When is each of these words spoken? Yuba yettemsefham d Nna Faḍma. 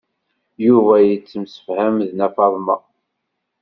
Yuba 0.65 0.95
yettemsefham 1.01 1.95
d 2.07 2.09
Nna 2.11 2.27
Faḍma. 2.35 2.75